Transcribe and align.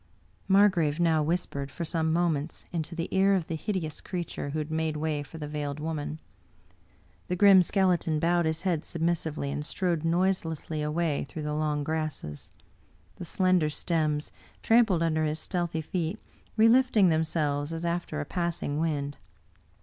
Margrave 0.47 0.99
now 0.99 1.21
whispered, 1.21 1.69
for 1.69 1.85
some 1.85 2.11
moments, 2.11 2.65
into 2.73 2.95
the 2.95 3.07
ear 3.11 3.35
of 3.35 3.47
the 3.47 3.53
hideous 3.55 4.01
creature 4.01 4.49
who 4.49 4.57
had 4.57 4.71
made 4.71 4.97
way 4.97 5.21
for 5.21 5.37
the 5.37 5.47
Veiled 5.47 5.79
Woman. 5.79 6.17
The 7.27 7.35
grim 7.35 7.61
skeleton 7.61 8.17
bowed 8.17 8.47
his 8.47 8.63
head 8.63 8.81
submis 8.81 9.17
sively, 9.17 9.51
and 9.51 9.63
strode 9.63 10.03
noiselessly 10.03 10.81
away 10.81 11.25
through 11.29 11.43
the 11.43 11.53
long 11.53 11.83
grasses— 11.83 12.49
^the 13.21 13.27
slender 13.27 13.69
stems, 13.69 14.31
trampled 14.63 15.03
under 15.03 15.23
his 15.23 15.37
stealthy 15.37 15.81
feet, 15.81 16.17
relift 16.57 16.97
ing 16.97 17.09
themselves 17.09 17.71
as 17.71 17.85
after 17.85 18.19
a 18.19 18.25
passing 18.25 18.79
wind. 18.79 19.17